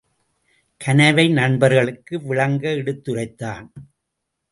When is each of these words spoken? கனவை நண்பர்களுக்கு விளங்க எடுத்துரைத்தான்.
கனவை 0.81 1.29
நண்பர்களுக்கு 1.29 2.21
விளங்க 2.21 2.69
எடுத்துரைத்தான். 2.69 3.67